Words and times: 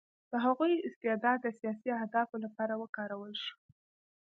د 0.31 0.33
هغوی 0.45 0.73
استعداد 0.87 1.37
د 1.43 1.47
سیاسي 1.59 1.89
اهدافو 1.97 2.35
لپاره 2.45 2.73
وکارول 2.81 3.33
شو 3.43 3.53